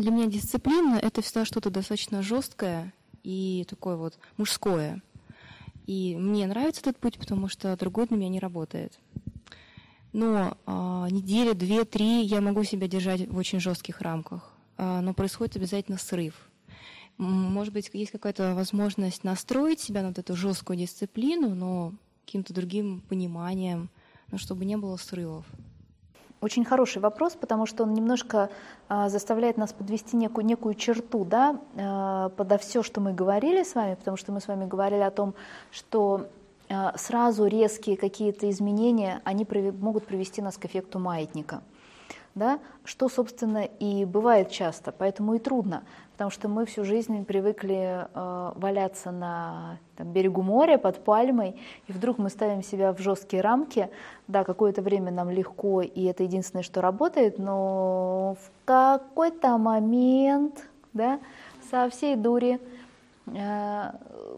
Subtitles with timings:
[0.00, 5.02] Для меня дисциплина— это всегда что-то достаточно жесткое и такое вот мужское.
[5.86, 8.98] И мне нравится этот путь, потому что другой для меня не работает.
[10.14, 14.50] Но а, неделю, две, три я могу себя держать в очень жестких рамках.
[14.78, 16.48] А, но происходит обязательно срыв.
[17.18, 21.92] Может быть, есть какая-то возможность настроить себя на вот эту жесткую дисциплину, но
[22.24, 23.90] каким-то другим пониманием,
[24.32, 25.44] но чтобы не было срывов.
[26.40, 28.48] Очень хороший вопрос, потому что он немножко
[28.88, 33.74] а, заставляет нас подвести некую, некую черту да, а, подо все, что мы говорили с
[33.74, 35.34] вами, потому что мы с вами говорили о том,
[35.70, 36.28] что
[36.70, 41.62] а, сразу резкие какие-то изменения, они при, могут привести нас к эффекту маятника.
[42.36, 45.82] Да, что, собственно, и бывает часто, поэтому и трудно
[46.20, 51.92] потому что мы всю жизнь привыкли э, валяться на там, берегу моря под пальмой, и
[51.92, 53.88] вдруг мы ставим себя в жесткие рамки.
[54.28, 61.20] Да, какое-то время нам легко, и это единственное, что работает, но в какой-то момент, да,
[61.70, 62.60] со всей дури
[63.24, 63.90] э,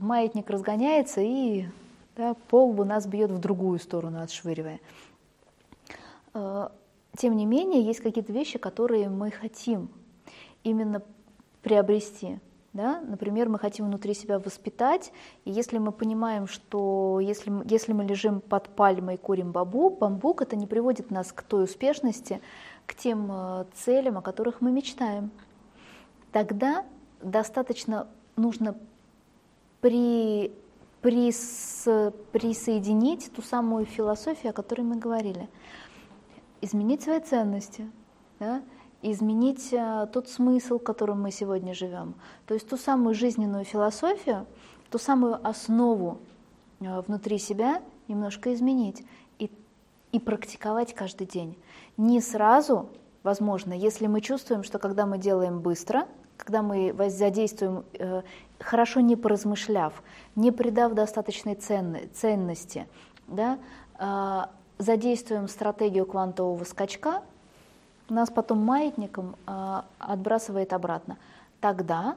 [0.00, 1.66] маятник разгоняется, и
[2.16, 4.80] да, пол у нас бьет в другую сторону, отшвыривая.
[7.16, 9.88] Тем не менее, есть какие-то вещи, которые мы хотим
[10.64, 11.02] именно
[11.62, 12.38] приобрести.
[12.72, 13.00] Да?
[13.00, 15.10] Например, мы хотим внутри себя воспитать,
[15.46, 20.42] и если мы понимаем, что если, если мы лежим под пальмой и курим бамбук, бамбук,
[20.42, 22.42] это не приводит нас к той успешности,
[22.84, 25.30] к тем э, целям, о которых мы мечтаем.
[26.32, 26.84] Тогда
[27.22, 28.76] достаточно нужно
[29.80, 30.52] при,
[31.00, 31.88] прис,
[32.32, 35.48] присоединить ту самую философию, о которой мы говорили.
[36.60, 37.90] Изменить свои ценности,
[38.38, 38.62] да?
[39.02, 42.14] изменить э, тот смысл, которым мы сегодня живем.
[42.46, 44.46] То есть ту самую жизненную философию,
[44.90, 46.18] ту самую основу
[46.80, 49.04] э, внутри себя немножко изменить
[49.38, 49.50] и,
[50.12, 51.56] и практиковать каждый день.
[51.96, 52.88] Не сразу,
[53.22, 56.06] возможно, если мы чувствуем, что когда мы делаем быстро,
[56.36, 58.22] когда мы задействуем, э,
[58.58, 60.02] хорошо не поразмышляв,
[60.34, 62.86] не придав достаточной ценности,
[63.26, 63.58] да,
[64.78, 67.22] задействуем стратегию квантового скачка–
[68.08, 71.18] нас потом маятником а, отбрасывает обратно.
[71.60, 72.16] Тогда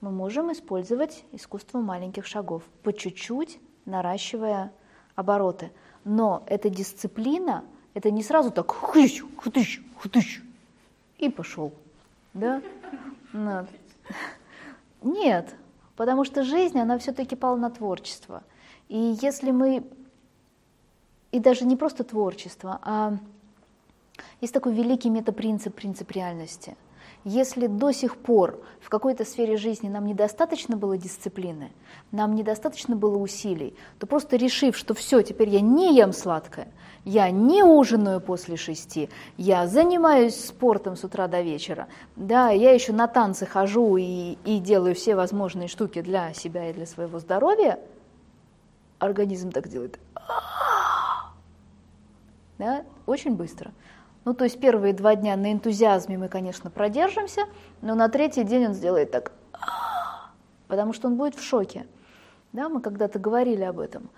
[0.00, 4.72] мы можем использовать искусство маленьких шагов, по чуть-чуть наращивая
[5.14, 5.70] обороты.
[6.04, 10.42] Но эта дисциплина, это не сразу так хыщ, хтыщ, хтыщ,
[11.18, 11.72] и пошел.
[12.34, 12.60] Да?
[13.32, 13.66] Нет.
[15.02, 15.54] Нет,
[15.96, 18.42] потому что жизнь, она все-таки полна творчества.
[18.88, 19.84] И если мы,
[21.34, 23.14] и даже не просто творчество, а
[24.40, 26.76] есть такой великий метапринцип, принцип реальности.
[27.24, 31.72] Если до сих пор в какой-то сфере жизни нам недостаточно было дисциплины,
[32.12, 36.68] нам недостаточно было усилий, то просто решив, что все, теперь я не ем сладкое,
[37.04, 42.92] я не ужинаю после шести, я занимаюсь спортом с утра до вечера, да, я еще
[42.92, 47.80] на танцы хожу и, и делаю все возможные штуки для себя и для своего здоровья,
[49.00, 49.98] организм так делает.
[52.58, 53.72] Да, очень быстро.
[54.24, 57.42] Ну, то есть первые два дня на энтузиазме мы, конечно, продержимся,
[57.82, 59.32] но на третий день он сделает так,
[60.66, 61.86] потому что он будет в шоке.
[62.52, 64.08] Да, мы когда-то говорили об этом.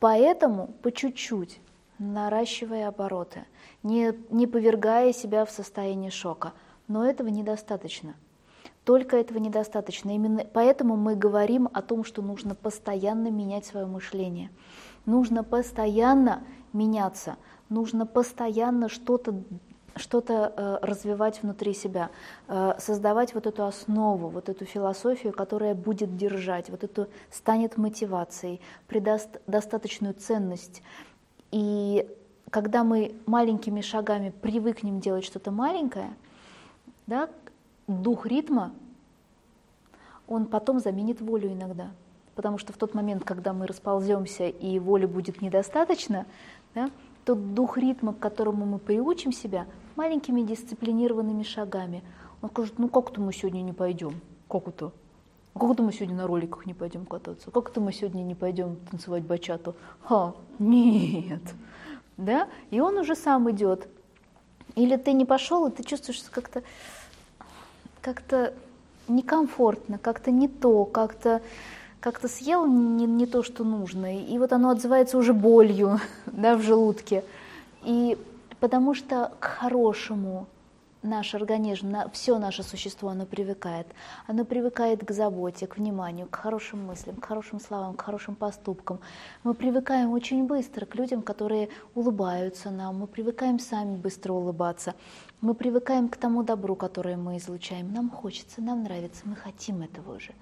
[0.00, 1.60] Поэтому по чуть-чуть,
[1.98, 3.44] наращивая обороты,
[3.82, 6.52] не, не повергая себя в состояние шока.
[6.88, 8.14] Но этого недостаточно.
[8.84, 10.14] Только этого недостаточно.
[10.14, 14.50] Именно поэтому мы говорим о том, что нужно постоянно менять свое мышление.
[15.06, 16.42] Нужно постоянно
[16.72, 17.36] меняться–
[17.68, 19.34] нужно постоянно что-то
[19.96, 22.10] что-то э, развивать внутри себя,
[22.48, 28.60] э, создавать вот эту основу, вот эту философию, которая будет держать, вот эту станет мотивацией,
[28.88, 30.82] придаст достаточную ценность.
[31.52, 32.10] И
[32.50, 36.12] когда мы маленькими шагами привыкнем делать что-то маленькое,
[37.06, 37.30] да,
[37.86, 38.72] дух ритма,
[40.26, 41.92] он потом заменит волю иногда.
[42.34, 46.26] Потому что в тот момент, когда мы располземся и воли будет недостаточно,
[46.74, 46.90] да,
[47.24, 49.66] тот дух ритма, к которому мы приучим себя,
[49.96, 52.02] маленькими дисциплинированными шагами.
[52.42, 54.92] Он скажет, ну как-то мы сегодня не пойдем, как это?
[55.58, 57.50] Как это мы сегодня на роликах не пойдем кататься?
[57.52, 59.76] Как это мы сегодня не пойдем танцевать бачату?
[60.02, 61.42] Ха, нет.
[62.16, 62.48] Да?
[62.70, 63.88] И он уже сам идет.
[64.74, 66.64] Или ты не пошел, и ты чувствуешь как-то
[68.00, 68.52] как-то
[69.08, 71.40] некомфортно, как-то не то, как-то
[72.04, 76.60] как-то съел не, не то, что нужно, и вот оно отзывается уже болью да, в
[76.60, 77.24] желудке.
[77.82, 78.18] И
[78.60, 80.46] потому что к хорошему
[81.04, 83.86] наш организм, на, все наше существо, оно привыкает.
[84.26, 89.00] Оно привыкает к заботе, к вниманию, к хорошим мыслям, к хорошим словам, к хорошим поступкам.
[89.44, 92.98] Мы привыкаем очень быстро к людям, которые улыбаются нам.
[92.98, 94.94] Мы привыкаем сами быстро улыбаться.
[95.40, 97.92] Мы привыкаем к тому добру, которое мы излучаем.
[97.92, 100.32] Нам хочется, нам нравится, мы хотим этого уже.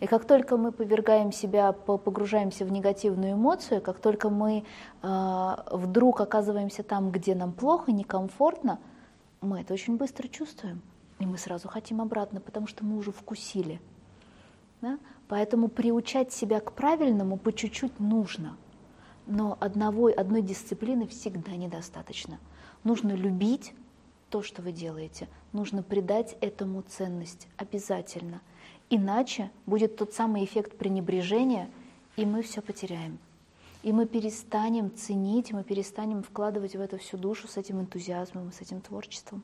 [0.00, 4.64] И как только мы повергаем себя, погружаемся в негативную эмоцию, как только мы
[5.02, 8.78] э, вдруг оказываемся там, где нам плохо, некомфортно–
[9.40, 10.82] мы это очень быстро чувствуем.
[11.18, 13.80] И мы сразу хотим обратно, потому что мы уже вкусили.
[14.80, 14.98] Да?
[15.28, 18.56] Поэтому приучать себя к правильному по чуть-чуть нужно.
[19.26, 22.40] Но одного, одной дисциплины всегда недостаточно.
[22.84, 23.74] Нужно любить
[24.30, 25.28] то, что вы делаете.
[25.52, 28.40] Нужно придать этому ценность обязательно.
[28.88, 31.68] Иначе будет тот самый эффект пренебрежения,
[32.16, 33.18] и мы все потеряем.
[33.82, 38.60] И мы перестанем ценить, мы перестанем вкладывать в это всю душу с этим энтузиазмом, с
[38.60, 39.42] этим творчеством.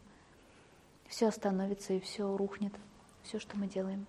[1.08, 2.74] Все остановится и все рухнет,
[3.22, 4.06] все, что мы делаем.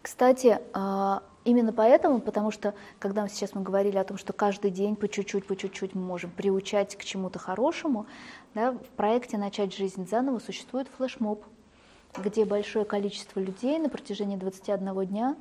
[0.00, 4.96] Кстати, а, именно поэтому, потому что, когда сейчас мы говорили о том, что каждый день
[4.96, 8.06] по чуть-чуть, по чуть-чуть мы можем приучать к чему-то хорошему,
[8.54, 11.44] да, в проекте «Начать жизнь заново» существует флешмоб,
[12.16, 15.36] где большое количество людей на протяжении 21 дня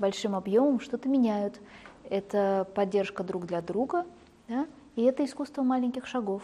[0.00, 1.60] большим объемом что-то меняют.
[2.08, 4.04] Это поддержка друг для друга,
[4.48, 4.66] да?
[4.96, 6.42] и это искусство маленьких шагов.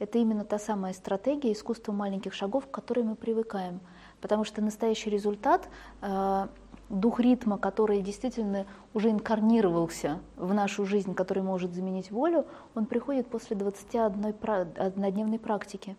[0.00, 3.80] Это именно та самая стратегия искусства маленьких шагов, к которой мы привыкаем.
[4.20, 5.68] Потому что настоящий результат,
[6.02, 6.48] э,
[6.88, 13.28] дух ритма, который действительно уже инкарнировался в нашу жизнь, который может заменить волю, он приходит
[13.28, 14.34] после 21
[14.76, 15.96] однодневной практики.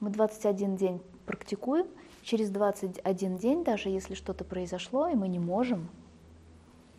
[0.00, 1.86] Мы 21 день практикуем,
[2.22, 5.88] через 21 день, даже если что-то произошло, и мы не можем,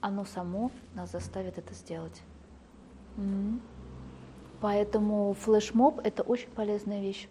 [0.02, 2.22] оно само нас заставит это сделать.
[3.18, 3.60] Mm-hmm.
[4.62, 7.28] Поэтому флешмоб– это очень полезная вещь.